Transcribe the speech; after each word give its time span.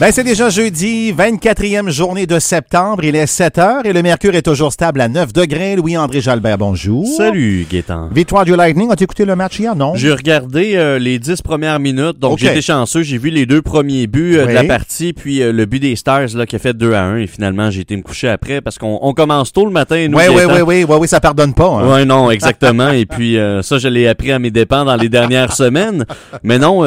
Ben, 0.00 0.12
c'est 0.12 0.22
déjà 0.22 0.48
jeudi, 0.48 1.12
24e 1.12 1.88
journée 1.90 2.24
de 2.26 2.38
septembre. 2.38 3.02
Il 3.02 3.16
est 3.16 3.26
7 3.26 3.58
heures 3.58 3.84
et 3.84 3.92
le 3.92 4.00
mercure 4.00 4.32
est 4.36 4.42
toujours 4.42 4.72
stable 4.72 5.00
à 5.00 5.08
9 5.08 5.32
degrés. 5.32 5.74
Louis-André 5.74 6.20
Jalbert, 6.20 6.56
bonjour. 6.56 7.04
Salut, 7.16 7.66
Gaétan. 7.68 8.08
Victoire 8.14 8.44
du 8.44 8.54
Lightning. 8.54 8.92
As-tu 8.92 9.02
écouté 9.02 9.24
le 9.24 9.34
match 9.34 9.58
hier? 9.58 9.74
Non? 9.74 9.96
J'ai 9.96 10.12
regardé 10.12 10.74
euh, 10.76 11.00
les 11.00 11.18
10 11.18 11.42
premières 11.42 11.80
minutes, 11.80 12.20
donc 12.20 12.38
j'étais 12.38 12.60
chanceux. 12.60 13.02
J'ai 13.02 13.18
vu 13.18 13.30
les 13.30 13.44
deux 13.44 13.60
premiers 13.60 14.06
buts 14.06 14.36
euh, 14.38 14.46
de 14.46 14.52
la 14.52 14.60
Oui. 14.60 14.68
partie, 14.68 15.12
puis 15.12 15.42
euh, 15.42 15.50
le 15.52 15.66
but 15.66 15.80
des 15.80 15.96
Stars 15.96 16.28
là, 16.36 16.46
qui 16.46 16.54
a 16.54 16.60
fait 16.60 16.74
2 16.74 16.92
à 16.92 17.02
1. 17.02 17.16
Et 17.16 17.26
finalement, 17.26 17.68
j'ai 17.72 17.80
été 17.80 17.96
me 17.96 18.02
coucher 18.02 18.28
après 18.28 18.60
parce 18.60 18.78
qu'on 18.78 19.00
on 19.02 19.12
commence 19.14 19.52
tôt 19.52 19.64
le 19.64 19.72
matin. 19.72 20.06
Nous, 20.08 20.16
Oui, 20.16 20.24
oui, 20.28 20.42
oui, 20.46 20.60
oui, 20.64 20.84
oui, 20.88 20.96
oui, 21.00 21.08
ça 21.08 21.18
pardonne 21.18 21.54
pas. 21.54 21.70
hein. 21.82 21.92
Ouais, 21.92 22.04
non, 22.04 22.30
exactement. 22.30 22.90
Et 22.90 23.04
puis 23.04 23.36
euh, 23.36 23.62
ça, 23.62 23.78
je 23.78 23.88
l'ai 23.88 24.06
appris 24.06 24.30
à 24.30 24.38
mes 24.38 24.52
dépens 24.52 24.84
dans 24.84 24.94
les 24.94 25.08
dernières 25.08 25.52
semaines. 25.54 26.04
Mais 26.44 26.60
non, 26.60 26.82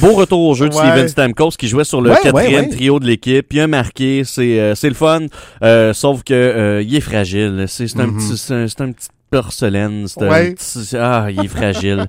beau 0.00 0.14
retour 0.14 0.40
au 0.48 0.54
jeu 0.56 0.68
de 0.68 0.74
Ouais. 0.74 0.80
Steven 0.90 1.06
Stamkos 1.06 1.50
qui 1.56 1.68
jouait 1.68 1.84
sur 1.84 2.00
le 2.00 2.10
Ouais, 2.10 2.16
quatrième 2.32 2.68
trio 2.68 3.00
de 3.00 3.06
l'équipe. 3.06 3.52
Il 3.52 3.60
a 3.60 3.66
marqué, 3.66 4.22
c'est 4.24 4.60
euh, 4.60 4.74
c'est 4.74 4.88
le 4.88 4.94
fun. 4.94 5.26
Euh, 5.62 5.92
sauf 5.92 6.22
que 6.22 6.34
euh, 6.34 6.82
il 6.82 6.94
est 6.94 7.00
fragile. 7.00 7.64
C'est 7.68 7.88
c'est 7.88 8.00
un 8.00 8.08
petit, 8.08 8.52
un, 8.52 8.68
c'est 8.68 8.80
un 8.80 8.92
petit 8.92 9.08
porcelaine. 9.30 10.06
C'est 10.06 10.22
un 10.22 10.52
petit- 10.52 10.96
ah, 10.98 11.26
il 11.30 11.44
est 11.44 11.48
fragile. 11.48 12.06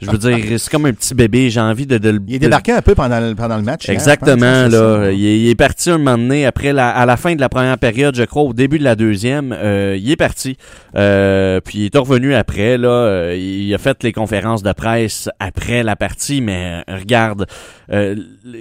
je 0.00 0.10
veux 0.10 0.18
dire, 0.18 0.38
c'est 0.58 0.70
comme 0.70 0.86
un 0.86 0.92
petit 0.92 1.14
bébé. 1.14 1.50
J'ai 1.50 1.60
envie 1.60 1.86
de, 1.86 1.98
de 1.98 2.10
le 2.10 2.20
Il 2.26 2.36
est 2.36 2.38
débarqué 2.38 2.72
un 2.72 2.82
peu 2.82 2.94
pendant 2.94 3.20
le, 3.20 3.34
pendant 3.34 3.56
le 3.56 3.62
match. 3.62 3.84
hier, 3.84 3.94
Exactement, 3.94 4.36
pense, 4.64 4.72
là. 4.72 4.96
ça. 5.04 5.12
Il 5.12 5.26
est, 5.26 5.38
il 5.40 5.48
est 5.50 5.54
parti 5.54 5.90
un 5.90 5.98
moment 5.98 6.16
donné, 6.18 6.46
après 6.46 6.72
la, 6.72 6.88
à 6.90 7.04
la 7.06 7.16
fin 7.16 7.34
de 7.34 7.40
la 7.40 7.48
première 7.48 7.78
période, 7.78 8.14
je 8.14 8.22
crois, 8.24 8.42
au 8.42 8.52
début 8.52 8.78
de 8.78 8.84
la 8.84 8.94
deuxième, 8.96 9.52
euh, 9.52 9.96
il 10.00 10.10
est 10.10 10.16
parti. 10.16 10.56
Euh, 10.96 11.60
puis 11.60 11.78
il 11.78 11.90
est 11.94 11.98
revenu 11.98 12.34
après, 12.34 12.78
là. 12.78 12.88
euh, 12.88 13.36
il 13.38 13.72
a 13.74 13.78
fait 13.78 14.02
les 14.02 14.12
conférences 14.12 14.62
de 14.62 14.72
presse 14.72 15.28
après 15.40 15.82
la 15.82 15.96
partie, 15.96 16.40
mais 16.40 16.82
euh, 16.88 16.96
regarde, 16.98 17.46
euh, 17.92 18.16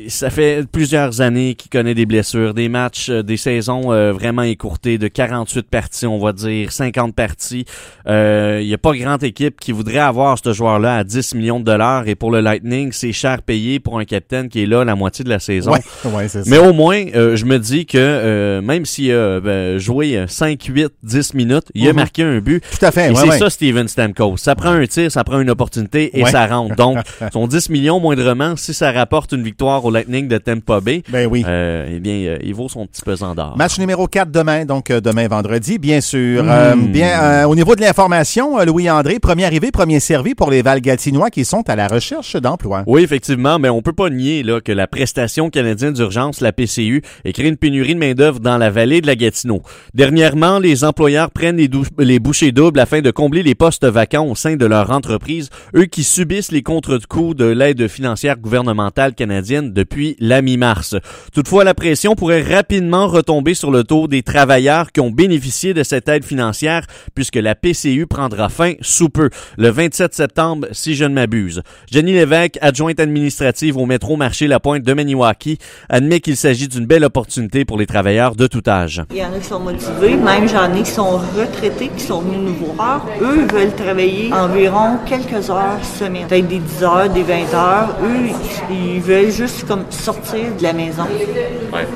ça 0.08 0.30
fait 0.30 0.66
plusieurs 0.72 1.22
années 1.22 1.56
qu'il 1.56 1.70
connaît 1.70 1.94
des 1.96 2.06
blessures, 2.06 2.54
des 2.54 2.70
matchs, 2.70 3.10
euh, 3.10 3.24
des 3.24 3.38
saisons 3.38 3.92
euh, 3.92 4.12
vraiment 4.12 4.44
écourtées 4.44 4.98
de 4.98 5.08
48 5.08 5.68
parties, 5.70 6.06
on 6.08 6.20
va 6.20 6.34
dire, 6.34 6.72
50 6.72 7.16
parties. 7.16 7.66
Euh, 8.08 8.60
Il 8.62 8.68
n'y 8.68 8.74
a 8.74 8.78
pas 8.78 8.94
grande 8.94 9.24
équipe 9.24 9.60
qui 9.60 9.72
voudrait 9.72 9.98
avoir 10.00 10.38
ce 10.44 10.54
joueur-là 10.54 10.98
à 10.98 11.04
10 11.04 11.36
millions 11.36 11.60
de 11.60 11.66
dollars 11.66 12.08
et 12.08 12.16
pour 12.16 12.32
le 12.32 12.40
Lightning, 12.42 12.92
c'est 12.92 13.12
cher 13.12 13.42
payé 13.42 13.80
pour 13.80 14.00
un 14.00 14.06
capitaine 14.06 14.50
qui 14.50 14.64
est 14.64 14.66
là 14.66 14.84
la 14.84 14.96
moitié 14.96 15.24
de 15.24 15.30
la 15.30 15.40
saison. 15.40 15.72
Ouais, 15.72 15.80
ouais, 16.06 16.28
c'est 16.28 16.44
ça. 16.44 16.50
Mais 16.50 16.58
au 16.58 16.74
moins, 16.74 17.04
euh, 17.16 17.36
je 17.36 17.46
me 17.46 17.58
dis 17.60 17.86
que 17.86 17.98
euh, 17.98 18.62
même 18.62 18.86
s'il 18.86 19.12
a 19.12 19.40
ben, 19.40 19.78
joué 19.78 20.18
euh, 20.18 20.28
5, 20.28 20.62
8, 20.64 20.88
10 21.04 21.34
minutes, 21.34 21.66
il 21.74 21.88
a 21.88 21.92
Mhm. 21.92 21.96
marqué 21.96 22.24
un 22.24 22.40
but. 22.40 22.64
Tout 22.80 22.86
à 22.86 22.92
fait, 22.92 23.08
Et 23.08 23.12
ouais, 23.12 23.32
c'est 23.32 23.38
ça, 23.40 23.50
Steven 23.50 23.88
Stamkos. 23.88 24.38
Ça 24.38 24.56
prend 24.56 24.72
un 24.72 24.86
tir, 24.86 25.12
ça 25.12 25.24
prend 25.24 25.40
une 25.40 25.50
opportunité 25.50 26.18
et 26.20 26.26
ça 26.26 26.48
rentre. 26.48 26.76
Donc, 26.76 26.98
son 27.34 27.48
10 27.48 27.70
millions 27.70 28.00
moindrement, 28.00 28.56
si 28.56 28.74
ça 28.74 28.92
rapporte 28.92 29.32
une 29.34 29.44
victoire 29.44 29.84
au 29.86 29.92
Lightning 29.92 30.28
de 30.28 30.38
Tampa 30.38 30.80
Bay, 30.80 31.04
Ben 31.10 31.28
oui. 31.30 31.44
euh, 31.48 31.88
eh 31.96 32.00
bien, 32.00 32.14
euh, 32.14 32.38
il 32.44 32.54
vaut 32.54 32.70
son 32.70 32.86
petit 32.88 33.02
pesant 33.02 33.36
d'or. 33.36 33.56
Match 33.58 33.78
numéro 33.80 34.08
4 34.08 34.32
demain, 34.32 34.66
donc 34.66 34.90
euh, 34.92 35.02
demain 35.02 35.28
vendredi, 35.28 35.78
bien 35.78 36.02
sûr. 36.02 36.44
Mm. 36.44 36.50
Euh, 36.50 36.76
bien, 36.76 37.22
euh, 37.22 37.44
au 37.46 37.56
niveau 37.56 37.76
de 37.76 37.82
l'information, 37.92 38.58
euh, 38.58 38.64
Louis-André, 38.64 39.20
premier 39.20 39.44
arrivé, 39.44 39.70
premier 39.70 40.00
servi 40.00 40.34
pour 40.34 40.50
les 40.50 40.62
Valgatinois 40.62 41.30
qui 41.30 41.44
sont 41.44 41.70
à 41.70 41.76
la 41.76 41.90
recherche 41.90 42.38
d'emploi. 42.38 42.84
Oui, 42.88 43.04
effectivement, 43.04 43.60
mais 43.60 43.68
on 43.68 43.82
peut 43.82 43.92
pas 43.92 44.10
nier 44.10 44.44
là, 44.44 44.62
que 44.62 44.72
la 44.72 44.88
prestation 44.88 45.50
canadienne 45.50 45.92
d'urgence, 45.92 46.40
la 46.40 46.54
PCU, 46.54 47.02
ait 47.26 47.34
créé 47.34 47.50
une 47.50 47.58
pénurie 47.58 47.94
de 47.94 48.00
main-d'œuvre 48.00 48.40
dans 48.40 48.58
la 48.58 48.70
vallée 48.70 49.02
de 49.02 49.08
la 49.08 49.18
Gatineau. 49.18 49.62
Dernièrement, 49.94 50.58
les 50.60 50.86
employeurs 50.86 51.32
prennent 51.32 51.58
les, 51.58 51.70
les 52.00 52.20
bouchées 52.20 52.54
doubles 52.54 52.80
afin 52.80 53.02
de 53.02 53.12
combler 53.12 53.44
les 53.44 53.56
postes 53.56 53.86
vacants 53.86 54.26
au 54.26 54.36
sein 54.36 54.56
de 54.56 54.66
leur 54.66 54.90
entreprise, 54.92 55.50
eux 55.76 55.84
qui 55.84 56.06
subissent 56.06 56.54
les 56.54 56.64
contre-coups 56.64 57.36
de 57.36 57.44
l'aide 57.44 57.90
financière 57.90 58.38
gouvernementale 58.38 59.16
canadienne 59.16 59.74
depuis 59.74 60.16
la 60.22 60.42
mi-mars. 60.42 60.96
Toutefois, 61.34 61.66
la 61.66 61.74
pression 61.74 62.16
pourrait 62.16 62.42
rapidement 62.42 63.08
retomber 63.08 63.54
sur 63.54 63.70
le 63.70 63.84
taux 63.84 64.08
des 64.08 64.24
travailleurs 64.24 64.94
qui 64.94 65.02
ont 65.02 65.12
bénéficié 65.12 65.74
de 65.74 65.84
cette 65.84 66.08
aide 66.08 66.24
financière 66.24 66.86
puisque 67.16 67.36
la 67.36 67.54
PCU 67.54 67.81
prendra 68.08 68.50
fin 68.50 68.74
sous 68.82 69.10
peu, 69.10 69.30
le 69.58 69.70
27 69.70 70.14
septembre, 70.14 70.68
si 70.72 70.96
je 70.96 71.06
ne 71.06 71.14
m'abuse. 71.14 71.62
Jenny 71.90 72.14
Lévesque, 72.14 72.58
adjointe 72.62 73.00
administrative 73.00 73.78
au 73.78 73.86
métro 73.86 74.18
marché 74.18 74.48
La 74.48 74.60
Pointe 74.60 74.84
de 74.84 74.94
Maniwaki, 74.94 75.58
admet 75.90 76.20
qu'il 76.20 76.38
s'agit 76.38 76.68
d'une 76.68 76.86
belle 76.86 77.04
opportunité 77.04 77.66
pour 77.66 77.78
les 77.78 77.86
travailleurs 77.86 78.36
de 78.36 78.48
tout 78.48 78.64
âge. 78.68 79.04
Il 79.12 79.18
y 79.18 79.24
en 79.24 79.34
a 79.34 79.40
qui 79.40 79.48
sont 79.48 79.60
motivés, 79.60 80.16
même 80.16 80.48
j'en 80.48 80.74
ai 80.74 80.84
qui 80.84 80.92
sont 80.92 81.18
retraités, 81.38 81.90
qui 81.96 82.04
sont 82.04 82.22
venus 82.22 82.40
nous 82.40 82.76
voir. 82.76 83.06
Eux, 83.22 83.48
veulent 83.52 83.76
travailler 83.76 84.32
environ 84.32 84.98
quelques 85.06 85.50
heures 85.50 85.84
semaine, 85.84 86.28
peut-être 86.28 86.48
des 86.48 86.60
10 86.60 86.84
heures, 86.84 87.10
des 87.10 87.24
20 87.24 87.54
heures. 87.54 87.96
Eux, 88.04 88.30
ils 88.70 89.00
veulent 89.00 89.32
juste 89.32 89.68
comme 89.68 89.86
sortir 89.90 90.56
de 90.58 90.64
la 90.64 90.74
maison 90.74 91.04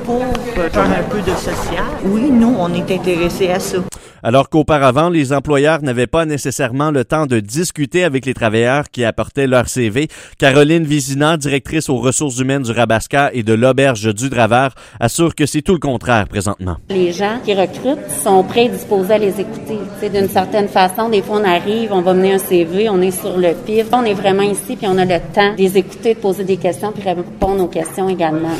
pour 0.06 0.23
faire 0.56 0.84
un 0.84 1.03
peu 1.09 1.19
de 1.19 1.35
social. 1.35 1.84
Oui, 2.03 2.29
nous, 2.31 2.56
on 2.57 2.73
est 2.73 2.91
intéressés 2.91 3.50
à 3.50 3.59
ça. 3.59 3.78
Alors 4.27 4.49
qu'auparavant, 4.49 5.09
les 5.09 5.33
employeurs 5.33 5.83
n'avaient 5.83 6.07
pas 6.07 6.25
nécessairement 6.25 6.89
le 6.89 7.05
temps 7.05 7.27
de 7.27 7.39
discuter 7.39 8.03
avec 8.03 8.25
les 8.25 8.33
travailleurs 8.33 8.89
qui 8.89 9.03
apportaient 9.03 9.45
leur 9.45 9.69
CV. 9.69 10.07
Caroline 10.39 10.83
Vizina, 10.83 11.37
directrice 11.37 11.89
aux 11.89 11.97
ressources 11.97 12.39
humaines 12.39 12.63
du 12.63 12.71
Rabasca 12.71 13.29
et 13.33 13.43
de 13.43 13.53
l'Auberge 13.53 14.11
du 14.15 14.31
Draveur, 14.31 14.73
assure 14.99 15.35
que 15.35 15.45
c'est 15.45 15.61
tout 15.61 15.73
le 15.73 15.79
contraire 15.79 16.27
présentement. 16.27 16.77
Les 16.89 17.11
gens 17.11 17.37
qui 17.45 17.53
recrutent 17.53 18.09
sont 18.23 18.41
prêts 18.41 18.65
et 18.65 18.69
disposés 18.69 19.13
à 19.13 19.19
les 19.19 19.39
écouter. 19.39 19.77
D'une 20.11 20.27
certaine 20.27 20.69
façon, 20.69 21.09
des 21.09 21.21
fois, 21.21 21.41
on 21.41 21.43
arrive, 21.43 21.93
on 21.93 22.01
va 22.01 22.15
mener 22.15 22.33
un 22.33 22.39
CV, 22.39 22.89
on 22.89 23.01
est 23.01 23.11
sur 23.11 23.37
le 23.37 23.53
pif. 23.53 23.85
On 23.91 24.05
est 24.05 24.15
vraiment 24.15 24.41
ici, 24.41 24.75
puis 24.75 24.87
on 24.87 24.97
a 24.97 25.05
le 25.05 25.19
temps 25.35 25.53
de 25.53 25.57
les 25.59 25.77
écouter, 25.77 26.15
de 26.15 26.19
poser 26.19 26.45
des 26.45 26.57
questions, 26.57 26.91
puis 26.91 27.07
répondre 27.07 27.63
aux 27.63 27.67
questions 27.67 28.09
également. 28.09 28.57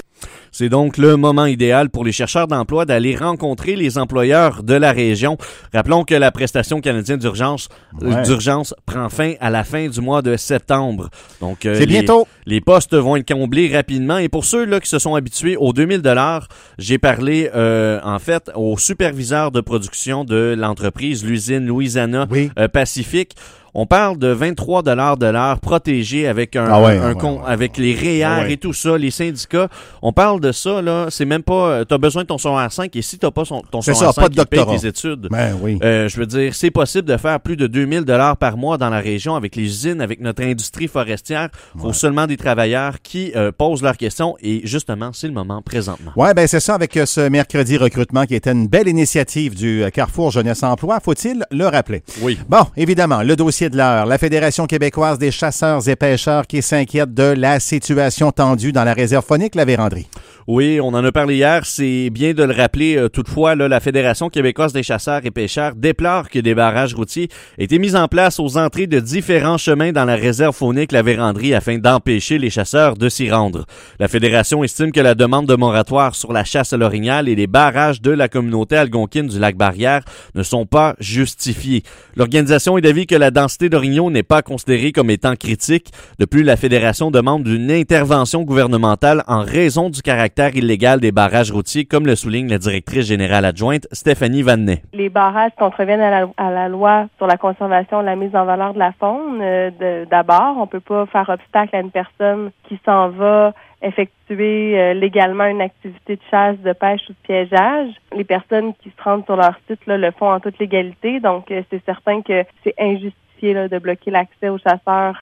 C'est 0.58 0.70
donc 0.70 0.96
le 0.98 1.18
moment 1.18 1.48
idéal 1.48 1.90
pour 1.90 2.06
les 2.06 2.14
chercheurs 2.14 2.48
d'emploi 2.48 2.86
d'aller 2.86 3.14
rencontrer 3.14 3.76
les 3.76 3.98
employeurs 3.98 4.64
de 4.64 4.74
la 4.74 4.94
région. 4.94 5.38
Rappelons 5.74 6.06
que 6.06 6.16
la 6.16 6.32
prestation 6.32 6.80
canadienne 6.80 7.20
d'urgence 7.20 7.68
euh, 8.02 8.10
Ouais. 8.14 8.22
d'urgence 8.22 8.74
prend 8.86 9.10
fin 9.10 9.34
à 9.42 9.50
la 9.50 9.66
fin 9.66 9.90
du 9.90 10.00
mois 10.00 10.22
de 10.22 10.38
septembre. 10.38 11.10
Donc 11.42 11.66
euh, 11.66 11.78
les- 11.78 11.86
bientôt. 11.86 12.26
Les 12.46 12.62
postes 12.62 12.96
vont 12.96 13.18
être 13.18 13.28
comblés 13.28 13.68
rapidement 13.76 14.18
et 14.18 14.30
pour 14.30 14.46
ceux 14.46 14.64
là 14.64 14.80
qui 14.80 14.88
se 14.88 14.98
sont 14.98 15.16
habitués 15.16 15.58
aux 15.58 15.74
2000 15.74 16.02
dollars, 16.02 16.48
j'ai 16.78 17.00
parlé 17.00 17.50
euh, 17.54 18.00
en 18.06 18.20
fait 18.20 18.50
au 18.56 18.78
superviseur 18.78 19.52
de 19.52 19.60
production 19.60 20.24
de 20.24 20.56
l'entreprise 20.58 21.26
l'usine 21.26 21.66
Louisiana 21.68 22.28
Oui. 22.32 22.50
euh, 22.58 22.70
Pacifique. 22.70 23.36
On 23.78 23.86
parle 23.86 24.18
de 24.18 24.28
23 24.30 24.84
dollars 24.84 25.18
de 25.18 25.26
l'heure 25.26 25.60
protégé 25.60 26.28
avec 26.28 26.56
un, 26.56 26.66
Ah 26.70 26.82
ouais, 26.82 26.98
un 26.98 27.10
ouais, 27.10 27.16
con- 27.16 27.40
ouais, 27.40 27.44
avec 27.46 27.78
les 27.78 27.94
REER 27.94 28.24
Ah 28.24 28.50
et 28.50 28.56
tout 28.56 28.72
ça, 28.72 28.98
les 28.98 29.12
syndicats. 29.12 29.68
On 30.02 30.14
parle 30.14 30.40
de 30.40 30.54
ça 30.54 30.82
là, 30.82 31.08
c'est 31.10 31.26
même 31.26 31.44
pas 31.44 31.70
euh, 31.70 31.84
t'as 31.84 31.98
besoin 31.98 32.24
de 32.24 32.28
ton 32.28 32.38
secondaire 32.38 32.72
5 32.72 32.96
et 32.96 33.02
si 33.02 33.18
t'as 33.18 33.32
pas 33.32 33.44
son, 33.44 33.62
ton 33.70 33.82
ça, 33.82 33.94
5 33.94 34.16
pas 34.16 34.30
de 34.30 34.36
il 34.40 34.46
paye 34.46 34.66
tes 34.80 34.88
études. 34.88 35.28
Ben 35.30 35.58
oui. 35.62 35.78
Euh, 35.84 36.08
je 36.08 36.18
veux 36.18 36.26
dire, 36.26 36.56
c'est 36.56 36.72
possible 36.72 37.08
de 37.08 37.18
faire 37.18 37.40
plus 37.42 37.58
de 37.58 37.68
2000 37.68 38.02
dollars 38.06 38.38
par 38.38 38.56
mois 38.56 38.78
dans 38.78 38.90
la 38.90 39.00
région 39.00 39.36
avec 39.36 39.58
les 39.58 39.64
usines, 39.64 40.00
avec 40.00 40.22
notre 40.22 40.42
industrie 40.44 40.88
forestière. 40.88 41.50
Faut 41.78 41.92
seulement 41.92 42.28
des 42.28 42.38
travailleurs 42.38 43.02
qui 43.04 43.34
euh, 43.36 43.52
posent 43.52 43.84
leurs 43.84 43.98
questions 43.98 44.38
et 44.42 44.62
justement, 44.64 45.12
c'est 45.14 45.28
le 45.28 45.34
moment 45.34 45.62
présentement. 45.62 46.12
Ouais, 46.16 46.34
ben 46.34 46.48
c'est 46.48 46.62
ça 46.62 46.76
avec 46.76 46.98
ce 47.06 47.28
mercredi 47.28 47.76
recrutement 47.78 48.26
qui 48.26 48.36
était 48.36 48.52
une 48.54 48.68
belle 48.68 48.88
initiative 48.88 49.54
du 49.54 49.84
Carrefour 49.94 50.32
Jeunesse 50.32 50.64
Emploi, 50.64 51.00
faut-il 51.04 51.44
le 51.52 51.66
rappeler? 51.68 52.04
Oui. 52.22 52.40
Bon, 52.48 52.64
évidemment, 52.78 53.22
le 53.22 53.36
dossier 53.36 53.65
de 53.70 53.78
l'heure, 53.78 54.06
la 54.06 54.18
Fédération 54.18 54.66
québécoise 54.66 55.18
des 55.18 55.32
chasseurs 55.32 55.88
et 55.88 55.96
pêcheurs 55.96 56.48
qui 56.48 56.62
s'inquiète 56.62 57.14
de 57.14 57.34
la 57.38 57.60
situation 57.60 58.32
tendue 58.32 58.72
dans 58.72 58.84
la 58.84 58.94
réserve 58.94 59.26
phonique, 59.26 59.56
la 59.56 59.66
Vérandrie. 59.66 60.08
Oui, 60.48 60.80
on 60.80 60.90
en 60.90 61.04
a 61.04 61.12
parlé 61.12 61.38
hier. 61.38 61.66
C'est 61.66 62.12
bien 62.12 62.34
de 62.34 62.44
le 62.44 62.54
rappeler. 62.54 62.98
euh, 62.98 63.10
toutefois, 63.10 63.56
la 63.56 63.80
Fédération 63.80 64.30
québécoise 64.30 64.74
des 64.74 64.84
chasseurs 64.84 65.22
et 65.26 65.32
pêcheurs 65.32 65.74
déplore 65.76 66.30
que 66.30 66.38
des 66.38 66.54
barrages 66.54 66.94
routiers 66.94 67.30
aient 67.58 67.64
été 67.64 67.80
mis 67.80 67.96
en 67.96 68.08
place 68.08 68.40
aux 68.40 68.56
entrées 68.56 68.86
de 68.86 69.00
différents 69.00 69.58
chemins 69.58 69.92
dans 69.92 70.06
la 70.06 70.16
réserve 70.16 70.56
faunique 70.56 70.92
La 70.92 71.02
Vérandrie 71.02 71.56
afin 71.56 71.80
d'empêcher 71.80 72.38
les 72.38 72.52
chasseurs 72.52 72.96
de 72.96 73.10
s'y 73.10 73.32
rendre. 73.32 73.66
La 74.00 74.08
Fédération 74.08 74.64
estime 74.64 74.92
que 74.92 75.00
la 75.00 75.16
demande 75.16 75.48
de 75.48 75.56
moratoire 75.56 76.14
sur 76.14 76.32
la 76.32 76.44
chasse 76.44 76.74
à 76.74 76.78
l'orignal 76.78 77.28
et 77.28 77.34
les 77.34 77.48
barrages 77.48 78.00
de 78.00 78.12
la 78.12 78.28
communauté 78.28 78.78
algonquine 78.78 79.26
du 79.26 79.40
lac 79.40 79.56
Barrière 79.56 80.04
ne 80.36 80.44
sont 80.44 80.68
pas 80.68 80.96
justifiés. 81.00 81.82
L'organisation 82.16 82.78
est 82.78 82.82
d'avis 82.82 83.08
que 83.08 83.16
la 83.16 83.32
densité 83.32 83.55
d'orignaux 83.64 84.12
n'est 84.12 84.24
pas 84.24 84.42
considérée 84.42 84.92
comme 84.92 85.10
étant 85.10 85.36
critique. 85.36 85.92
De 86.20 86.26
plus, 86.26 86.44
la 86.44 86.58
Fédération 86.58 87.12
demande 87.12 87.48
une 87.48 87.72
intervention 87.72 88.44
gouvernementale 88.44 89.24
en 89.28 89.42
raison 89.42 89.90
du 89.90 90.02
caractère 90.02 90.56
illégal 90.56 91.00
des 91.00 91.12
barrages 91.12 91.52
routiers, 91.52 91.86
comme 91.86 92.06
le 92.06 92.16
souligne 92.16 92.50
la 92.50 92.58
directrice 92.58 93.08
générale 93.08 93.46
adjointe 93.46 93.88
Stéphanie 93.92 94.42
Vannet. 94.42 94.82
les 94.94 95.10
barrages 95.10 95.52
contreviennent 95.58 96.02
à 96.02 96.10
la, 96.22 96.28
à 96.38 96.52
la 96.52 96.68
loi 96.70 97.08
sur 97.18 97.28
la 97.28 97.38
conservation 97.38 98.02
et 98.02 98.06
la 98.06 98.16
mise 98.16 98.36
en 98.36 98.46
valeur 98.46 98.74
de 98.74 98.80
la 98.80 98.92
faune. 99.00 99.40
euh, 99.42 100.06
D'abord, 100.10 100.58
on 100.60 100.68
peut 100.68 100.80
pas 100.80 101.06
faire 101.08 101.30
obstacle 101.30 101.76
à 101.76 101.80
une 101.80 101.92
personne 101.92 102.52
qui 102.68 102.80
s'en 102.86 103.10
va 103.10 103.54
effectuer 103.82 104.80
euh, 104.80 104.94
légalement 104.94 105.46
une 105.46 105.62
activité 105.62 106.16
de 106.16 106.22
chasse, 106.32 106.58
de 106.60 106.74
pêche 106.74 107.02
ou 107.10 107.14
de 107.14 107.18
piégeage. 107.24 107.90
Les 108.16 108.24
personnes 108.24 108.74
qui 108.82 108.90
se 108.90 109.04
rendent 109.04 109.26
sur 109.26 109.36
leur 109.36 109.56
site 109.68 109.80
le 109.88 110.12
font 110.12 110.32
en 110.32 110.40
toute 110.40 110.58
légalité, 110.60 111.20
donc 111.20 111.52
euh, 111.52 111.62
c'est 111.70 111.84
certain 111.86 112.22
que 112.22 112.44
c'est 112.64 112.74
injustifié 112.80 113.14
de 113.54 113.80
bloquer 113.80 114.12
l'accès 114.12 114.50
aux 114.50 114.58
chasseurs 114.58 115.20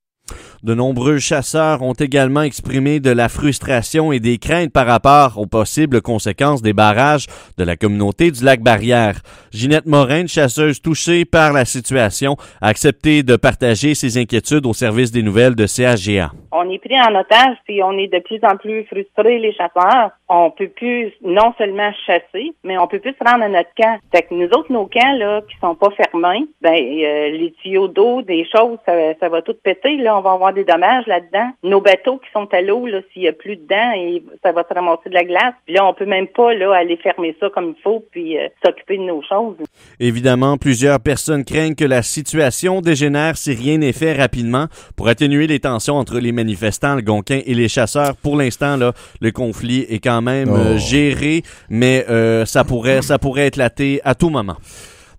De 0.64 0.74
nombreux 0.74 1.20
chasseurs 1.20 1.82
ont 1.82 1.94
également 1.94 2.42
exprimé 2.42 3.02
de 3.02 3.10
la 3.10 3.28
frustration 3.28 4.14
et 4.14 4.22
des 4.22 4.38
craintes 4.38 4.72
par 4.72 4.86
rapport 4.86 5.38
aux 5.38 5.46
possibles 5.46 6.02
conséquences 6.02 6.62
des 6.62 6.72
barrages 6.72 7.28
de 7.58 7.66
la 7.66 7.76
communauté 7.76 8.32
du 8.32 8.46
lac 8.46 8.62
Barrière. 8.62 9.16
Ginette 9.52 9.86
Morin, 9.86 10.26
chasseuse 10.26 10.82
touchée 10.82 11.26
par 11.26 11.52
la 11.52 11.66
situation, 11.66 12.38
a 12.62 12.68
accepté 12.68 13.24
de 13.24 13.36
partager 13.36 13.94
ses 13.94 14.18
inquiétudes 14.18 14.66
au 14.66 14.74
service 14.74 15.12
des 15.12 15.22
nouvelles 15.22 15.56
de 15.56 15.66
CAGA. 15.66 16.32
On 16.52 16.70
est 16.70 16.80
pris 16.80 17.00
en 17.02 17.14
otage 17.20 17.58
puis 17.66 17.84
on 17.84 17.98
est 17.98 18.08
de 18.08 18.20
plus 18.20 18.40
en 18.44 18.56
plus 18.56 18.86
frustrés 18.86 19.40
les 19.40 19.54
chasseurs. 19.54 20.12
On 20.30 20.52
peut 20.52 20.70
plus 20.70 21.12
non 21.24 21.54
seulement 21.58 21.92
chasser, 22.06 22.54
mais 22.64 22.78
on 22.78 22.88
peut 22.88 23.00
plus 23.00 23.16
se 23.20 23.30
rendre 23.30 23.44
à 23.44 23.50
notre 23.50 23.74
camp. 23.76 23.98
Fait 24.12 24.22
que 24.22 24.34
nous 24.34 24.48
autres 24.48 24.72
nos 24.72 24.86
camps 24.86 25.18
là 25.18 25.42
qui 25.42 25.58
sont 25.60 25.76
pas 25.76 25.90
fermés, 25.92 26.46
ben 26.62 26.74
euh, 26.74 27.30
les 27.32 27.54
tuyaux 27.62 27.88
d'eau, 27.88 28.22
des 28.22 28.46
choses, 28.46 28.78
ça, 28.86 28.94
ça, 29.20 29.30
va 29.30 29.42
tout 29.42 29.56
péter 29.64 29.98
là, 29.98 30.13
on 30.18 30.22
va 30.22 30.32
avoir 30.32 30.54
des 30.54 30.64
dommages 30.64 31.06
là-dedans. 31.08 31.52
Nos 31.64 31.82
bateaux 31.82 32.18
qui 32.18 32.30
sont 32.34 32.48
à 32.52 32.62
l'eau 32.62 32.86
là, 32.88 33.00
s'il 33.12 33.24
y 33.24 33.28
a 33.28 33.34
plus 33.34 33.56
dedans 33.56 33.92
et 33.96 34.24
ça 34.44 34.52
va 34.52 34.64
se 34.68 34.74
ramasser 34.74 35.10
de 35.10 35.14
la 35.14 35.24
glace. 35.24 35.54
Puis 35.66 35.76
là 35.76 35.86
on 35.86 35.94
peut 35.94 36.06
même 36.06 36.28
pas 36.28 36.54
là 36.54 36.74
aller 36.74 36.98
fermer 36.98 37.36
ça 37.40 37.50
comme 37.54 37.74
il 37.78 37.82
faut 37.82 38.04
puis 38.12 38.38
euh, 38.38 38.48
s'occuper 38.66 38.98
de 38.98 39.04
nos 39.04 39.22
choses. 39.22 39.56
Évidemment, 40.00 40.58
plusieurs 40.58 41.00
personnes 41.00 41.46
craignent 41.46 41.76
que 41.76 41.86
la 41.86 42.02
situation 42.02 42.82
dégénère 42.82 43.38
si 43.38 43.54
rien 43.54 43.78
n'est 43.78 43.94
fait 43.94 44.14
rapidement 44.14 44.68
pour 44.98 45.08
atténuer 45.08 45.48
les 45.48 45.60
tensions 45.60 45.96
entre 45.96 46.20
les 46.20 46.32
manifestants, 46.32 46.96
le 46.96 47.02
Gonquin 47.02 47.40
et 47.46 47.54
les 47.54 47.68
chasseurs. 47.68 48.16
Pour 48.22 48.36
l'instant, 48.36 48.78
là, 48.78 48.94
le 49.22 49.32
conflit 49.32 49.86
est 49.90 50.04
quand 50.04 50.22
même 50.22 50.50
euh, 50.50 50.74
Oh. 50.74 50.78
géré, 50.78 51.44
mais 51.70 52.06
euh, 52.10 52.46
ça 52.46 52.64
pourrait, 52.64 53.02
ça 53.02 53.20
pourrait 53.20 53.48
éclater 53.48 54.02
à 54.04 54.16
tout 54.16 54.30
moment. 54.30 54.58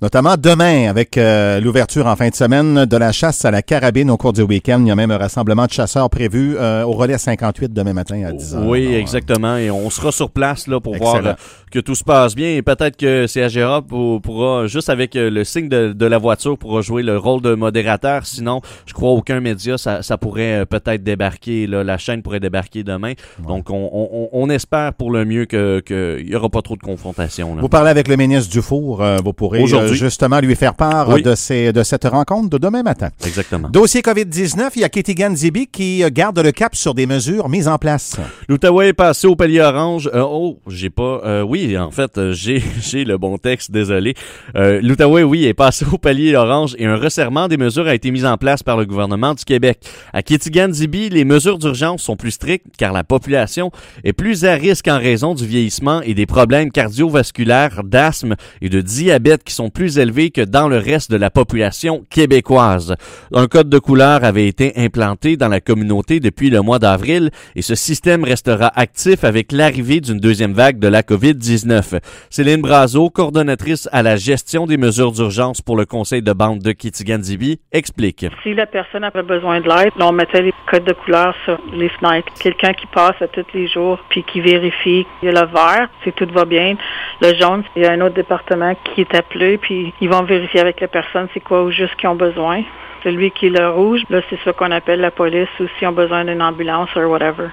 Notamment 0.02 0.34
demain, 0.36 0.88
avec 0.88 1.16
euh, 1.16 1.60
l'ouverture 1.60 2.06
en 2.06 2.16
fin 2.16 2.28
de 2.28 2.34
semaine 2.34 2.84
de 2.84 2.96
la 2.96 3.12
chasse 3.12 3.44
à 3.44 3.50
la 3.50 3.62
carabine 3.62 4.10
au 4.10 4.16
cours 4.16 4.32
du 4.32 4.42
week-end. 4.42 4.78
Il 4.80 4.88
y 4.88 4.90
a 4.90 4.96
même 4.96 5.10
un 5.10 5.16
rassemblement 5.18 5.66
de 5.66 5.70
chasseurs 5.70 6.10
prévu 6.10 6.56
euh, 6.58 6.82
au 6.84 6.92
relais 6.92 7.16
58 7.16 7.72
demain 7.72 7.92
matin 7.92 8.22
à 8.26 8.32
10 8.32 8.54
h. 8.56 8.66
Oui, 8.66 8.94
exactement. 8.94 9.56
Et 9.56 9.70
on 9.70 9.88
sera 9.90 10.12
sur 10.12 10.30
place 10.30 10.66
là 10.66 10.80
pour 10.80 10.96
voir 10.96 11.16
Excellent. 11.16 11.30
euh, 11.30 11.70
que 11.70 11.78
tout 11.78 11.94
se 11.94 12.04
passe 12.04 12.34
bien. 12.34 12.50
Et 12.56 12.62
peut-être 12.62 12.96
que 12.96 13.26
CAGA 13.32 13.82
pour- 13.88 14.20
pourra, 14.20 14.66
juste 14.66 14.90
avec 14.90 15.16
euh, 15.16 15.30
le 15.30 15.44
signe 15.44 15.68
de, 15.68 15.92
de 15.92 16.06
la 16.06 16.18
voiture, 16.18 16.58
pourra 16.58 16.80
jouer 16.82 17.02
le 17.02 17.16
rôle 17.16 17.40
de 17.40 17.54
modérateur. 17.54 18.26
Sinon, 18.26 18.60
je 18.86 18.92
crois 18.92 19.10
aucun 19.10 19.40
média, 19.40 19.78
ça, 19.78 20.02
ça 20.02 20.18
pourrait 20.18 20.60
euh, 20.62 20.64
peut-être 20.66 21.02
débarquer. 21.04 21.66
Là, 21.66 21.84
la 21.84 21.98
chaîne 21.98 22.22
pourrait 22.22 22.40
débarquer 22.40 22.82
demain. 22.82 23.12
Donc, 23.46 23.70
on, 23.70 23.90
on- 23.92 24.28
on 24.32 24.50
espère 24.50 24.92
pour 24.94 25.10
le 25.10 25.24
mieux 25.24 25.44
que 25.46 25.80
qu'il 25.80 26.28
y 26.28 26.34
aura 26.34 26.48
pas 26.48 26.62
trop 26.62 26.76
de 26.76 26.82
confrontation. 26.82 27.54
là. 27.54 27.62
Vous 27.62 27.68
parlez 27.68 27.90
avec 27.90 28.08
le 28.08 28.16
ministre 28.16 28.50
Dufour. 28.52 29.02
euh, 29.02 29.18
vous 29.24 29.32
pourrez 29.32 29.60
Aujourd'hui. 29.84 29.98
justement 29.98 30.40
lui 30.40 30.54
faire 30.56 30.74
part 30.74 31.08
Oui. 31.08 31.22
de, 31.22 31.34
ces, 31.34 31.72
de 31.72 31.82
cette 31.82 32.04
rencontre 32.04 32.50
de 32.50 32.58
demain 32.58 32.82
matin. 32.82 33.08
Exactement. 33.24 33.68
Dossier 33.68 34.00
COVID-19, 34.02 34.70
il 34.76 34.80
y 34.82 34.84
a 34.84 34.88
Kitigan 34.88 35.34
Zibi 35.34 35.66
qui 35.66 36.02
euh, 36.02 36.10
garde 36.12 36.38
le 36.38 36.52
cap 36.52 36.74
sur 36.76 36.94
des 36.94 37.06
mesures 37.06 37.48
mises 37.48 37.68
en 37.68 37.78
place. 37.78 38.16
L'Outaouais 38.48 38.88
est 38.88 38.92
passé 38.92 39.26
au 39.26 39.36
palier 39.36 39.60
orange. 39.60 40.10
Euh, 40.14 40.22
oh, 40.26 40.58
j'ai 40.68 40.90
pas. 40.90 41.20
euh, 41.24 41.42
oui, 41.42 41.76
en 41.78 41.90
fait, 41.90 42.18
euh, 42.18 42.32
j'ai 42.32 42.62
j'ai 42.80 43.04
le 43.04 43.18
bon 43.18 43.38
texte. 43.38 43.70
Désolé. 43.70 44.14
Euh, 44.56 44.80
L'Outaouais, 44.82 45.22
oui, 45.22 45.44
est 45.46 45.54
passé 45.54 45.84
au 45.90 45.98
palier 45.98 46.36
orange 46.36 46.74
et 46.78 46.86
un 46.86 46.96
resserrement 46.96 47.48
des 47.48 47.56
mesures 47.56 47.86
a 47.86 47.94
été 47.94 48.10
mis 48.10 48.24
en 48.24 48.36
place 48.36 48.62
par 48.62 48.76
le 48.76 48.84
gouvernement 48.86 49.34
du 49.34 49.44
Québec. 49.44 49.78
À 50.12 50.22
Kitigan-Zibi, 50.22 51.08
les 51.10 51.24
mesures 51.24 51.58
d'urgence 51.58 52.02
sont 52.02 52.16
plus 52.16 52.32
strictes 52.32 52.66
car 52.78 52.92
la 52.92 53.04
population 53.04 53.70
est 54.04 54.12
plus 54.12 54.44
à 54.44 54.54
risque 54.54 54.88
en 54.88 54.98
raison 54.98 55.34
du 55.34 55.46
vieillissement 55.46 56.00
et 56.02 56.14
des 56.14 56.26
problèmes 56.26 56.70
cardiovasculaires, 57.08 57.82
d'asthme 57.84 58.34
et 58.62 58.68
de 58.68 58.80
diabète 58.80 59.44
qui 59.44 59.54
sont 59.54 59.70
plus 59.74 59.98
élevés 59.98 60.30
que 60.30 60.40
dans 60.40 60.68
le 60.68 60.78
reste 60.78 61.10
de 61.10 61.16
la 61.16 61.30
population 61.30 62.04
québécoise. 62.08 62.94
Un 63.34 63.46
code 63.48 63.68
de 63.68 63.78
couleur 63.78 64.24
avait 64.24 64.46
été 64.46 64.72
implanté 64.76 65.36
dans 65.36 65.48
la 65.48 65.60
communauté 65.60 66.20
depuis 66.20 66.48
le 66.48 66.62
mois 66.62 66.78
d'avril 66.78 67.30
et 67.56 67.62
ce 67.62 67.74
système 67.74 68.24
restera 68.24 68.70
actif 68.74 69.24
avec 69.24 69.52
l'arrivée 69.52 70.00
d'une 70.00 70.18
deuxième 70.18 70.52
vague 70.52 70.78
de 70.78 70.88
la 70.88 71.02
COVID-19. 71.02 72.00
Céline 72.30 72.62
Brazo, 72.62 73.10
coordonnatrice 73.10 73.88
à 73.92 74.02
la 74.02 74.16
gestion 74.16 74.66
des 74.66 74.76
mesures 74.76 75.12
d'urgence 75.12 75.60
pour 75.60 75.76
le 75.76 75.84
conseil 75.84 76.22
de 76.22 76.32
bande 76.32 76.60
de 76.60 76.72
Kitigan-Zibi, 76.72 77.58
explique. 77.72 78.26
Si 78.42 78.54
la 78.54 78.66
personne 78.66 79.04
avait 79.04 79.22
besoin 79.22 79.60
de 79.60 79.68
l'aide, 79.68 79.92
on 80.00 80.12
mettait 80.12 80.42
les 80.42 80.54
codes 80.70 80.84
de 80.84 80.92
couleur 80.92 81.34
sur 81.44 81.58
les 81.72 81.88
fenêtres. 81.88 82.32
Quelqu'un 82.38 82.72
qui 82.72 82.86
passe 82.86 83.20
à 83.20 83.26
tous 83.26 83.44
les 83.52 83.66
jours 83.66 83.98
puis 84.08 84.22
qui 84.22 84.40
vérifie. 84.40 85.04
Il 85.22 85.26
y 85.26 85.28
a 85.28 85.32
le 85.32 85.48
vert, 85.52 85.88
si 86.04 86.12
tout 86.12 86.28
va 86.32 86.44
bien. 86.44 86.76
Le 87.20 87.34
jaune, 87.34 87.64
il 87.74 87.82
y 87.82 87.86
a 87.86 87.92
un 87.92 88.00
autre 88.00 88.14
département 88.14 88.74
qui 88.84 89.00
est 89.00 89.14
appelé 89.14 89.58
puis 89.64 89.94
ils 90.02 90.10
vont 90.10 90.24
vérifier 90.24 90.60
avec 90.60 90.78
la 90.80 90.88
personne 90.88 91.26
c'est 91.32 91.40
quoi 91.40 91.62
au 91.62 91.70
juste 91.70 91.96
qu'ils 91.96 92.10
ont 92.10 92.14
besoin. 92.14 92.62
Celui 93.02 93.30
qui 93.30 93.46
est 93.46 93.50
le 93.50 93.68
rouge, 93.68 94.00
là, 94.08 94.20
c'est 94.30 94.38
ça 94.44 94.52
qu'on 94.52 94.70
appelle 94.70 95.00
la 95.00 95.10
police 95.10 95.48
ou 95.60 95.64
s'ils 95.78 95.88
ont 95.88 95.92
besoin 95.92 96.24
d'une 96.24 96.40
ambulance 96.40 96.88
ou 96.96 97.00
whatever. 97.00 97.48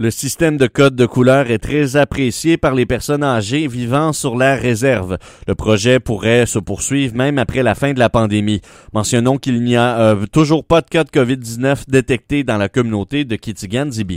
Le 0.00 0.10
système 0.10 0.56
de 0.56 0.66
code 0.66 0.94
de 0.94 1.06
couleur 1.06 1.50
est 1.50 1.58
très 1.58 1.96
apprécié 1.96 2.56
par 2.56 2.74
les 2.74 2.86
personnes 2.86 3.24
âgées 3.24 3.66
vivant 3.66 4.12
sur 4.12 4.36
la 4.36 4.54
réserve. 4.54 5.18
Le 5.46 5.54
projet 5.54 5.98
pourrait 6.00 6.46
se 6.46 6.60
poursuivre 6.60 7.16
même 7.16 7.38
après 7.38 7.64
la 7.64 7.74
fin 7.74 7.92
de 7.92 7.98
la 7.98 8.08
pandémie. 8.08 8.60
Mentionnons 8.92 9.38
qu'il 9.38 9.62
n'y 9.62 9.76
a 9.76 9.98
euh, 9.98 10.26
toujours 10.32 10.64
pas 10.64 10.80
de 10.80 10.88
cas 10.88 11.04
de 11.04 11.10
COVID-19 11.10 11.84
détecté 11.88 12.44
dans 12.44 12.58
la 12.58 12.68
communauté 12.68 13.24
de 13.24 13.34
Kitigan-Zibi. 13.36 14.16